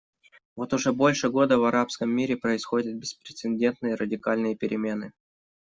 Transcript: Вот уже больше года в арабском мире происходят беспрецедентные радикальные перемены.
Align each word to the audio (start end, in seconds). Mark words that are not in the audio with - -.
Вот 0.55 0.73
уже 0.73 0.93
больше 0.93 1.29
года 1.29 1.59
в 1.59 1.63
арабском 1.65 2.09
мире 2.09 2.35
происходят 2.35 2.95
беспрецедентные 2.95 3.93
радикальные 3.93 4.55
перемены. 4.55 5.11